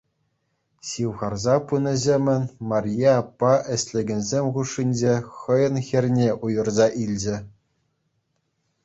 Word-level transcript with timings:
Ҫывхарса 0.91 1.55
пынӑ 1.71 1.91
ҫемӗн 2.03 2.43
Марье 2.71 3.09
аппа 3.21 3.51
ӗҫлекенсем 3.75 4.45
хушшинче 4.55 5.13
хӑйӗн 5.37 5.75
хӗрне 5.91 6.29
уйӑрса 6.49 6.87
илчӗ. 7.05 7.37